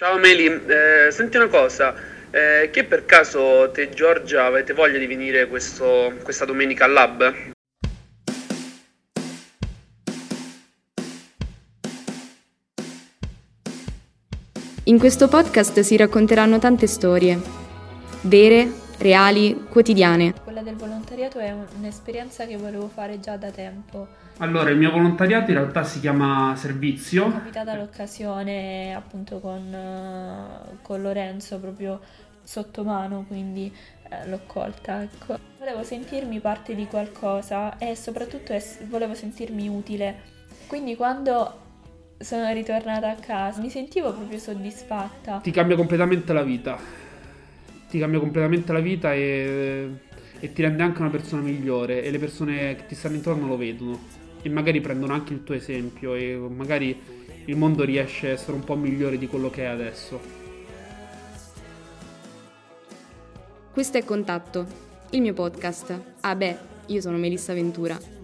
Ciao 0.00 0.16
Meli, 0.16 0.46
eh, 0.46 1.10
senti 1.10 1.36
una 1.36 1.48
cosa, 1.48 1.94
eh, 2.30 2.70
che 2.72 2.84
per 2.84 3.04
caso 3.04 3.70
te 3.70 3.82
e 3.82 3.88
Giorgia 3.90 4.46
avete 4.46 4.72
voglia 4.72 4.96
di 4.96 5.06
venire 5.06 5.46
questo- 5.46 6.14
questa 6.22 6.46
domenica 6.46 6.86
al 6.86 6.92
lab? 6.92 7.34
In 14.84 14.98
questo 14.98 15.28
podcast 15.28 15.80
si 15.80 15.98
racconteranno 15.98 16.58
tante 16.58 16.86
storie, 16.86 17.38
vere, 18.22 18.72
reali, 19.00 19.64
quotidiane. 19.68 20.34
Quella 20.44 20.62
del 20.62 20.76
volontariato 20.76 21.38
è 21.38 21.50
un- 21.52 21.66
un'esperienza 21.78 22.46
che 22.46 22.56
volevo 22.56 22.88
fare 22.88 23.18
già 23.20 23.36
da 23.36 23.50
tempo. 23.50 24.06
Allora, 24.38 24.70
il 24.70 24.78
mio 24.78 24.90
volontariato 24.90 25.50
in 25.50 25.56
realtà 25.58 25.84
si 25.84 26.00
chiama 26.00 26.48
Mi 26.48 26.54
è 26.54 26.56
servizio. 26.56 27.30
capitata 27.30 27.74
l'occasione 27.74 28.94
appunto 28.94 29.38
con, 29.40 29.72
eh, 29.74 30.76
con 30.82 31.02
Lorenzo 31.02 31.58
proprio 31.58 32.00
sotto 32.42 32.82
mano, 32.84 33.24
quindi 33.26 33.72
eh, 34.08 34.28
l'ho 34.28 34.40
colta. 34.46 35.02
Ecco. 35.02 35.38
Volevo 35.58 35.82
sentirmi 35.82 36.40
parte 36.40 36.74
di 36.74 36.86
qualcosa 36.86 37.76
e 37.78 37.94
soprattutto 37.94 38.52
es- 38.52 38.82
volevo 38.88 39.14
sentirmi 39.14 39.68
utile. 39.68 40.16
Quindi 40.66 40.96
quando 40.96 41.58
sono 42.18 42.50
ritornata 42.52 43.10
a 43.10 43.14
casa 43.14 43.60
mi 43.60 43.70
sentivo 43.70 44.12
proprio 44.12 44.38
soddisfatta. 44.38 45.38
Ti 45.42 45.50
cambia 45.50 45.76
completamente 45.76 46.32
la 46.32 46.42
vita. 46.42 46.78
Ti 47.90 47.98
cambia 47.98 48.20
completamente 48.20 48.72
la 48.72 48.78
vita 48.78 49.12
e, 49.12 49.90
e 50.38 50.52
ti 50.52 50.62
rende 50.62 50.82
anche 50.82 51.00
una 51.00 51.10
persona 51.10 51.42
migliore 51.42 52.04
e 52.04 52.10
le 52.10 52.18
persone 52.18 52.76
che 52.76 52.86
ti 52.86 52.94
stanno 52.94 53.16
intorno 53.16 53.48
lo 53.48 53.56
vedono 53.56 53.98
e 54.42 54.48
magari 54.48 54.80
prendono 54.80 55.12
anche 55.12 55.32
il 55.32 55.42
tuo 55.42 55.54
esempio 55.54 56.14
e 56.14 56.36
magari 56.36 56.96
il 57.46 57.56
mondo 57.56 57.82
riesce 57.84 58.28
a 58.28 58.32
essere 58.32 58.52
un 58.52 58.64
po' 58.64 58.76
migliore 58.76 59.18
di 59.18 59.26
quello 59.26 59.50
che 59.50 59.62
è 59.62 59.66
adesso. 59.66 60.20
Questo 63.72 63.98
è 63.98 64.04
Contatto, 64.04 64.66
il 65.10 65.20
mio 65.20 65.32
podcast. 65.32 66.00
Ah 66.20 66.36
beh, 66.36 66.56
io 66.86 67.00
sono 67.00 67.16
Melissa 67.16 67.52
Ventura. 67.54 68.19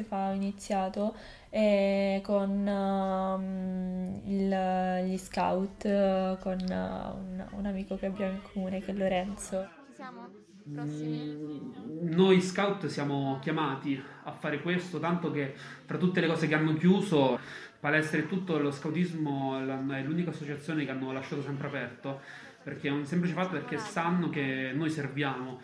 Mese 0.00 0.04
fa 0.04 0.30
ho 0.30 0.32
iniziato 0.34 1.14
eh, 1.50 2.20
con 2.24 2.66
ehm, 2.66 4.20
il- 4.24 5.04
gli 5.06 5.16
scout, 5.16 6.38
con 6.38 6.58
eh, 6.58 6.74
un, 6.74 7.46
un 7.52 7.66
amico 7.66 7.96
che 7.96 8.06
abbiamo 8.06 8.32
in 8.32 8.42
comune 8.42 8.80
che 8.80 8.92
è 8.92 8.94
Lorenzo. 8.94 9.68
Ci 9.88 9.94
siamo? 9.94 10.28
Prossimi? 10.72 11.72
Noi 12.02 12.40
scout 12.40 12.86
siamo 12.86 13.38
chiamati 13.40 14.00
a 14.24 14.32
fare 14.32 14.60
questo, 14.60 14.98
tanto 15.00 15.30
che 15.32 15.54
tra 15.86 15.98
tutte 15.98 16.20
le 16.20 16.28
cose 16.28 16.46
che 16.46 16.54
hanno 16.54 16.74
chiuso, 16.74 17.38
palestre 17.80 18.20
e 18.20 18.26
tutto, 18.26 18.58
lo 18.58 18.70
scoutismo 18.70 19.58
è 19.58 20.02
l'unica 20.02 20.30
associazione 20.30 20.84
che 20.84 20.90
hanno 20.92 21.12
lasciato 21.12 21.42
sempre 21.42 21.66
aperto, 21.66 22.20
perché 22.62 22.88
è 22.88 22.92
un 22.92 23.04
semplice 23.04 23.34
fatto 23.34 23.52
perché 23.52 23.78
sanno 23.78 24.28
che 24.28 24.70
noi 24.72 24.90
serviamo. 24.90 25.60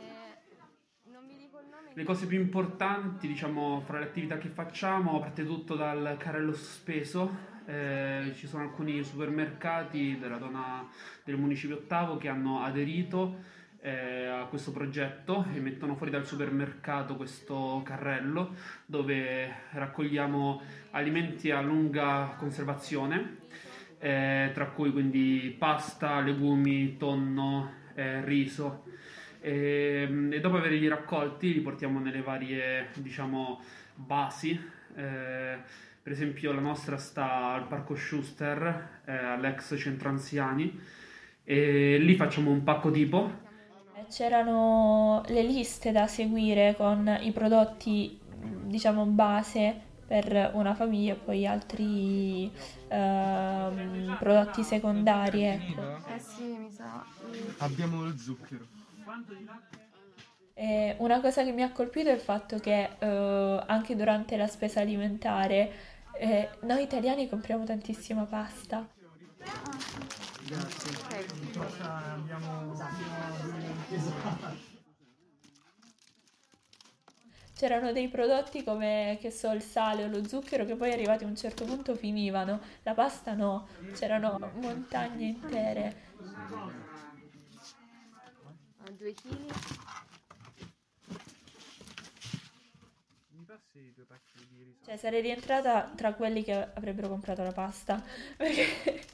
Eh, 0.00 1.10
non 1.12 1.26
vi 1.28 1.36
dico 1.36 1.60
il 1.60 1.66
nome. 1.68 1.77
Le 1.94 2.04
cose 2.04 2.26
più 2.26 2.38
importanti, 2.38 3.26
diciamo, 3.26 3.82
fra 3.84 3.98
le 3.98 4.04
attività 4.04 4.38
che 4.38 4.48
facciamo, 4.48 5.18
parte 5.18 5.44
tutto 5.44 5.74
dal 5.74 6.16
carrello 6.18 6.52
sospeso. 6.52 7.56
Eh, 7.66 8.32
ci 8.36 8.46
sono 8.46 8.62
alcuni 8.62 9.02
supermercati 9.02 10.18
della 10.18 10.38
zona 10.38 10.88
del 11.24 11.36
municipio 11.36 11.76
ottavo 11.76 12.16
che 12.16 12.28
hanno 12.28 12.62
aderito 12.62 13.56
eh, 13.80 14.26
a 14.26 14.44
questo 14.46 14.72
progetto 14.72 15.44
e 15.52 15.60
mettono 15.60 15.94
fuori 15.94 16.10
dal 16.10 16.26
supermercato 16.26 17.16
questo 17.16 17.82
carrello 17.84 18.54
dove 18.86 19.52
raccogliamo 19.70 20.62
alimenti 20.92 21.50
a 21.50 21.60
lunga 21.60 22.34
conservazione, 22.38 23.38
eh, 23.98 24.50
tra 24.54 24.66
cui 24.66 24.92
quindi 24.92 25.54
pasta, 25.58 26.20
legumi, 26.20 26.96
tonno, 26.96 27.72
eh, 27.94 28.24
riso. 28.24 28.84
E, 29.40 30.28
e 30.30 30.40
dopo 30.40 30.56
averli 30.56 30.86
raccolti 30.88 31.52
li 31.52 31.60
portiamo 31.60 32.00
nelle 32.00 32.22
varie, 32.22 32.88
diciamo, 32.94 33.60
basi. 33.94 34.58
Eh, 34.94 35.58
per 36.02 36.12
esempio 36.12 36.52
la 36.52 36.60
nostra 36.60 36.96
sta 36.96 37.52
al 37.52 37.66
Parco 37.66 37.94
Schuster, 37.94 39.02
eh, 39.04 39.12
all'ex 39.12 39.76
centro 39.78 40.08
anziani, 40.08 40.80
e 41.44 41.98
lì 41.98 42.14
facciamo 42.14 42.50
un 42.50 42.64
pacco 42.64 42.90
tipo. 42.90 43.30
Eh, 43.94 44.06
C'erano 44.08 45.22
le 45.26 45.42
liste 45.42 45.92
da 45.92 46.06
seguire 46.06 46.74
con 46.76 47.18
i 47.20 47.30
prodotti, 47.32 48.18
diciamo, 48.64 49.04
base 49.04 49.82
per 50.06 50.52
una 50.54 50.74
famiglia 50.74 51.12
e 51.12 51.16
poi 51.16 51.46
altri 51.46 52.50
ehm, 52.88 54.16
prodotti 54.18 54.62
secondari, 54.62 55.44
ecco. 55.44 55.96
Eh 56.14 56.18
sì, 56.18 56.56
mi 56.58 56.70
sa. 56.70 57.04
Abbiamo 57.58 58.02
lo 58.04 58.16
zucchero. 58.16 58.77
E 60.54 60.96
una 60.98 61.20
cosa 61.20 61.44
che 61.44 61.52
mi 61.52 61.62
ha 61.62 61.70
colpito 61.70 62.08
è 62.08 62.12
il 62.12 62.20
fatto 62.20 62.58
che 62.58 62.90
eh, 62.98 63.64
anche 63.66 63.94
durante 63.94 64.36
la 64.36 64.48
spesa 64.48 64.80
alimentare 64.80 65.72
eh, 66.18 66.48
noi 66.62 66.82
italiani 66.82 67.28
compriamo 67.28 67.64
tantissima 67.64 68.24
pasta. 68.24 68.86
C'erano 77.54 77.92
dei 77.92 78.08
prodotti 78.08 78.62
come, 78.62 79.18
che 79.20 79.30
so, 79.30 79.52
il 79.52 79.62
sale 79.62 80.04
o 80.04 80.08
lo 80.08 80.26
zucchero 80.26 80.64
che 80.64 80.76
poi 80.76 80.92
arrivati 80.92 81.24
a 81.24 81.26
un 81.26 81.36
certo 81.36 81.64
punto 81.64 81.94
finivano. 81.94 82.60
La 82.82 82.94
pasta 82.94 83.34
no, 83.34 83.68
c'erano 83.94 84.52
montagne 84.60 85.24
intere. 85.26 85.96
Ah, 88.88 88.90
Due 88.92 89.12
chili. 89.12 89.46
Mi 93.30 93.44
passi 93.44 93.92
due 93.94 94.04
pacchi 94.06 94.46
di 94.48 94.62
riso? 94.64 94.84
Cioè, 94.86 94.96
sarei 94.96 95.20
rientrata 95.20 95.92
tra 95.94 96.14
quelli 96.14 96.42
che 96.42 96.52
avrebbero 96.54 97.08
comprato 97.08 97.42
la 97.42 97.52
pasta, 97.52 98.02
perché, 98.36 99.04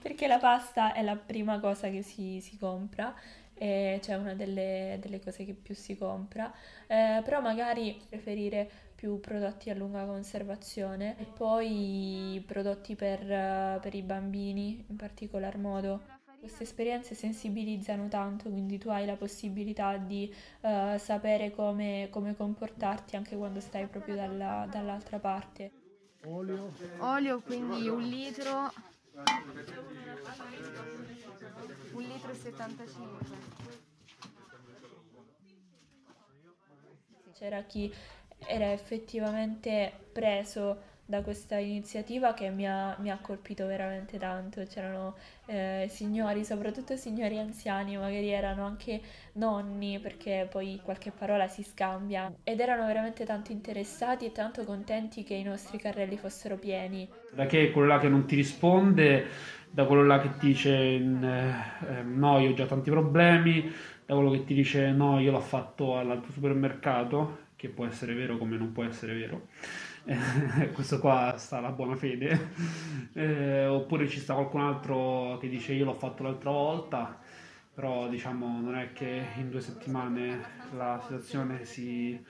perché 0.00 0.26
la 0.28 0.38
pasta 0.38 0.92
è 0.94 1.02
la 1.02 1.16
prima 1.16 1.58
cosa 1.58 1.88
che 1.90 2.02
si, 2.02 2.40
si 2.40 2.56
compra, 2.56 3.12
e 3.54 4.00
cioè 4.02 4.14
una 4.16 4.34
delle, 4.34 4.98
delle 5.00 5.18
cose 5.20 5.44
che 5.44 5.54
più 5.54 5.74
si 5.74 5.96
compra, 5.96 6.52
Eh, 6.86 7.20
però 7.24 7.40
magari 7.40 8.00
preferire 8.08 8.70
più 8.94 9.18
prodotti 9.20 9.70
a 9.70 9.74
lunga 9.74 10.04
conservazione 10.06 11.18
e 11.18 11.24
poi 11.24 12.42
prodotti 12.46 12.94
per, 12.94 13.80
per 13.80 13.94
i 13.94 14.02
bambini 14.02 14.84
in 14.88 14.96
particolar 14.96 15.58
modo. 15.58 16.15
Queste 16.46 16.62
esperienze 16.62 17.16
sensibilizzano 17.16 18.06
tanto, 18.06 18.48
quindi 18.48 18.78
tu 18.78 18.88
hai 18.88 19.04
la 19.04 19.16
possibilità 19.16 19.96
di 19.96 20.32
eh, 20.60 20.96
sapere 20.96 21.50
come, 21.50 22.06
come 22.12 22.36
comportarti 22.36 23.16
anche 23.16 23.36
quando 23.36 23.58
stai 23.58 23.88
proprio 23.88 24.14
dalla- 24.14 24.68
dall'altra 24.70 25.18
parte. 25.18 25.72
Olio, 26.98 27.40
quindi 27.40 27.88
un 27.88 28.00
litro. 28.00 28.72
Un 31.94 32.02
litro 32.02 32.30
e 32.30 32.34
75. 32.36 33.26
C'era 37.36 37.62
chi 37.62 37.92
era 38.38 38.70
effettivamente 38.70 39.92
preso 40.12 40.94
da 41.06 41.22
questa 41.22 41.56
iniziativa 41.58 42.34
che 42.34 42.50
mi 42.50 42.68
ha, 42.68 42.96
mi 42.98 43.10
ha 43.10 43.18
colpito 43.20 43.66
veramente 43.66 44.18
tanto. 44.18 44.62
C'erano 44.64 45.14
eh, 45.46 45.86
signori, 45.88 46.44
soprattutto 46.44 46.96
signori 46.96 47.38
anziani, 47.38 47.96
magari 47.96 48.28
erano 48.28 48.66
anche 48.66 49.00
nonni, 49.34 50.00
perché 50.00 50.48
poi 50.50 50.80
qualche 50.82 51.12
parola 51.12 51.46
si 51.46 51.62
scambia, 51.62 52.32
ed 52.42 52.60
erano 52.60 52.86
veramente 52.86 53.24
tanto 53.24 53.52
interessati 53.52 54.26
e 54.26 54.32
tanto 54.32 54.64
contenti 54.64 55.22
che 55.22 55.34
i 55.34 55.42
nostri 55.44 55.78
carrelli 55.78 56.16
fossero 56.18 56.56
pieni. 56.56 57.08
Da 57.32 57.46
che 57.46 57.70
quello 57.70 57.88
là 57.88 57.98
che 57.98 58.08
non 58.08 58.26
ti 58.26 58.34
risponde, 58.34 59.26
da 59.70 59.84
quello 59.84 60.04
là 60.04 60.20
che 60.20 60.30
ti 60.38 60.46
dice 60.48 60.70
eh, 60.74 60.98
eh, 60.98 62.02
no, 62.02 62.38
io 62.38 62.50
ho 62.50 62.54
già 62.54 62.66
tanti 62.66 62.90
problemi, 62.90 63.70
da 64.04 64.14
quello 64.14 64.30
che 64.30 64.44
ti 64.44 64.54
dice 64.54 64.90
no, 64.90 65.20
io 65.20 65.30
l'ho 65.30 65.40
fatto 65.40 65.98
all'altro 65.98 66.32
supermercato, 66.32 67.44
che 67.56 67.68
può 67.68 67.86
essere 67.86 68.14
vero 68.14 68.38
come 68.38 68.56
non 68.56 68.72
può 68.72 68.84
essere 68.84 69.14
vero. 69.14 69.48
Eh, 70.06 70.70
questo 70.72 71.00
qua 71.00 71.34
sta 71.36 71.60
la 71.60 71.70
buona 71.70 71.96
fede. 71.96 72.84
Eh, 73.16 73.64
oppure 73.64 74.06
ci 74.08 74.20
sta 74.20 74.34
qualcun 74.34 74.60
altro 74.60 75.38
che 75.40 75.48
dice 75.48 75.72
io 75.72 75.86
l'ho 75.86 75.94
fatto 75.94 76.22
l'altra 76.22 76.50
volta, 76.50 77.18
però 77.72 78.08
diciamo 78.10 78.60
non 78.60 78.76
è 78.76 78.92
che 78.92 79.24
in 79.36 79.48
due 79.48 79.62
settimane 79.62 80.44
la 80.76 81.00
situazione 81.00 81.64
si 81.64 82.22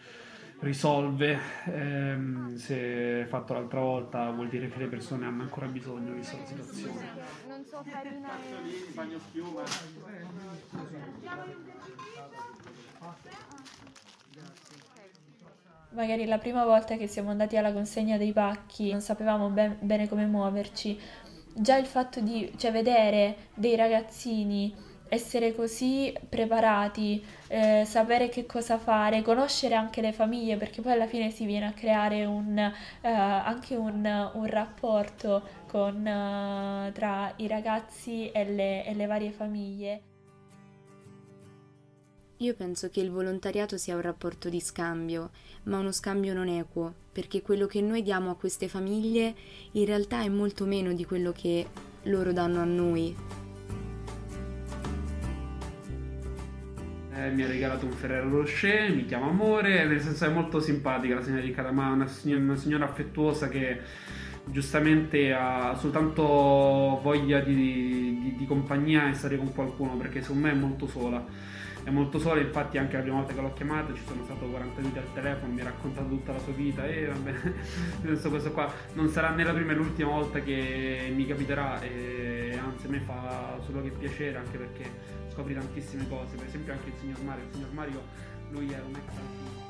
risolve 0.61 1.37
ehm, 1.65 2.55
se 2.55 3.27
fatto 3.29 3.55
l'altra 3.55 3.81
volta 3.81 4.31
vuol 4.31 4.49
dire 4.49 4.69
che 4.69 4.79
le 4.79 4.87
persone 4.87 5.27
hanno 5.27 5.43
ancora 5.43 5.67
bisogno, 5.67 6.13
vista 6.13 6.37
la 6.37 6.47
situazione. 6.47 7.09
Non 7.49 7.65
so 7.65 7.83
farina 7.83 8.31
e... 8.39 8.65
Magari 15.91 16.27
la 16.27 16.39
prima 16.39 16.65
volta 16.65 16.97
che 16.97 17.07
siamo 17.07 17.31
andati 17.31 17.57
alla 17.57 17.73
consegna 17.73 18.19
dei 18.19 18.33
pacchi 18.33 18.91
non 18.91 19.01
sapevamo 19.01 19.49
ben- 19.49 19.79
bene 19.81 20.09
come 20.09 20.27
muoverci. 20.27 21.01
Già 21.55 21.77
il 21.77 21.87
fatto 21.87 22.21
di 22.21 22.53
cioè, 22.59 22.71
vedere 22.71 23.49
dei 23.55 23.77
ragazzini 23.77 24.75
essere 25.09 25.55
così 25.55 26.13
preparati, 26.29 27.25
eh, 27.49 27.85
sapere 27.87 28.29
che 28.29 28.45
cosa 28.47 28.79
fare, 28.79 29.23
conoscere 29.23 29.75
anche 29.75 30.01
le 30.01 30.13
famiglie, 30.13 30.57
perché 30.57 30.83
poi 30.83 30.93
alla 30.93 31.07
fine 31.07 31.31
si 31.31 31.45
viene 31.47 31.67
a 31.67 31.73
creare 31.73 32.25
un, 32.25 32.59
eh, 32.59 33.09
anche 33.09 33.77
un, 33.77 34.31
un 34.35 34.47
rapporto 34.47 35.43
con, 35.69 36.07
eh, 36.07 36.91
tra 36.93 37.33
i 37.37 37.47
ragazzi 37.47 38.31
e 38.31 38.45
le, 38.45 38.85
e 38.85 38.95
le 38.95 39.07
varie 39.07 39.31
famiglie. 39.31 40.03
Io 42.41 42.53
penso 42.53 42.91
che 42.91 43.01
il 43.01 43.11
volontariato 43.11 43.79
sia 43.79 43.95
un 43.95 44.03
rapporto 44.03 44.51
di 44.51 44.61
scambio, 44.61 45.31
ma 45.65 45.79
uno 45.79 45.91
scambio 45.91 46.35
non 46.35 46.49
equo, 46.49 46.93
perché 47.11 47.41
quello 47.41 47.65
che 47.65 47.81
noi 47.81 48.03
diamo 48.03 48.29
a 48.31 48.37
queste 48.37 48.69
famiglie 48.69 49.35
in 49.73 49.87
realtà 49.87 50.21
è 50.21 50.29
molto 50.29 50.67
meno 50.67 50.93
di 50.93 51.07
quello 51.07 51.33
che 51.33 51.67
loro 52.03 52.35
danno 52.35 52.61
a 52.61 52.65
noi. 52.65 53.17
Eh, 57.15 57.31
mi 57.31 57.43
ha 57.43 57.47
regalato 57.47 57.87
un 57.87 57.93
Ferrero 57.93 58.29
Rocher, 58.29 58.95
mi 58.95 59.07
chiama 59.07 59.29
Amore, 59.29 59.87
nel 59.87 60.03
senso 60.03 60.27
è 60.27 60.29
molto 60.29 60.61
simpatica 60.61 61.15
la 61.15 61.23
signora 61.23 61.73
ma 61.73 61.89
è 61.89 61.93
una 61.93 62.07
signora, 62.07 62.43
una 62.43 62.57
signora 62.57 62.85
affettuosa 62.85 63.49
che 63.49 63.81
giustamente 64.45 65.33
ha 65.33 65.75
soltanto 65.75 66.23
voglia 67.03 67.41
di, 67.41 67.55
di- 67.55 68.35
di 68.37 68.47
compagnia 68.47 69.09
e 69.09 69.15
stare 69.15 69.39
con 69.39 69.55
qualcuno, 69.55 69.97
perché 69.97 70.21
secondo 70.21 70.49
me 70.49 70.53
è 70.53 70.55
molto 70.55 70.87
sola. 70.87 71.65
È 71.87 71.91
molto 71.91 72.19
sola, 72.19 72.41
infatti 72.41 72.79
anche 72.79 72.97
la 72.97 73.03
prima 73.03 73.19
volta 73.19 73.33
che 73.33 73.41
l'ho 73.41 73.53
chiamata 73.53 73.95
ci 73.95 74.03
sono 74.05 74.25
stato 74.25 74.45
40 74.47 74.81
minuti 74.81 74.99
al 74.99 75.13
telefono, 75.15 75.53
mi 75.53 75.61
ha 75.61 75.65
raccontato 75.67 76.09
tutta 76.09 76.33
la 76.33 76.41
sua 76.41 76.53
vita 76.53 76.85
e 76.85 77.07
vabbè, 77.07 77.31
nel 78.03 78.15
senso 78.15 78.29
questo 78.29 78.51
qua 78.51 78.69
non 78.95 79.09
sarà 79.09 79.31
né 79.31 79.45
la 79.45 79.53
prima 79.53 79.71
né 79.71 79.79
l'ultima 79.79 80.11
volta 80.11 80.41
che 80.41 81.13
mi 81.15 81.25
capiterà 81.25 81.81
e 81.83 82.59
anzi 82.61 82.87
a 82.87 82.89
me 82.89 82.99
fa 82.99 83.61
solo 83.65 83.83
che 83.83 83.91
piacere 83.91 84.37
anche 84.37 84.59
perché 84.59 84.91
scopri 85.33 85.55
tantissime 85.55 86.09
cose, 86.09 86.35
per 86.35 86.47
esempio 86.47 86.73
anche 86.73 86.89
il 86.89 86.95
signor 86.99 87.23
Mario, 87.23 87.45
il 87.45 87.51
signor 87.53 87.73
Mario 87.73 88.03
lui 88.51 88.73
era 88.73 88.83
un 88.85 88.91
ex 88.97 89.07
alpino. 89.07 89.65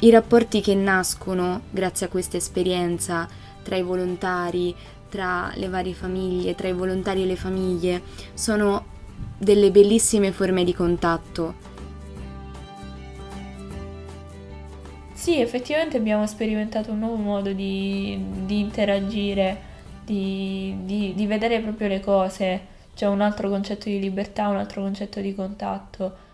I 0.00 0.10
rapporti 0.10 0.60
che 0.60 0.74
nascono 0.74 1.62
grazie 1.70 2.04
a 2.04 2.08
questa 2.10 2.36
esperienza 2.36 3.26
tra 3.62 3.76
i 3.76 3.82
volontari, 3.82 4.76
tra 5.08 5.50
le 5.54 5.68
varie 5.70 5.94
famiglie, 5.94 6.54
tra 6.54 6.68
i 6.68 6.74
volontari 6.74 7.22
e 7.22 7.24
le 7.24 7.36
famiglie, 7.36 8.02
sono 8.34 8.92
delle 9.38 9.70
bellissime 9.70 10.32
forme 10.32 10.64
di 10.64 10.74
contatto. 10.74 11.54
Sì, 15.12 15.40
effettivamente 15.40 15.96
abbiamo 15.96 16.26
sperimentato 16.26 16.92
un 16.92 17.00
nuovo 17.00 17.16
modo 17.16 17.52
di, 17.52 18.16
di 18.44 18.60
interagire, 18.60 19.60
di, 20.04 20.76
di- 20.84 21.14
di 21.14 21.26
vedere 21.26 21.60
proprio 21.60 21.88
le 21.88 22.00
cose. 22.00 22.74
C'è 22.94 23.06
un 23.06 23.20
altro 23.20 23.48
concetto 23.48 23.88
di 23.88 23.98
libertà, 23.98 24.48
un 24.48 24.56
altro 24.56 24.82
concetto 24.82 25.20
di 25.20 25.34
contatto. 25.34 26.24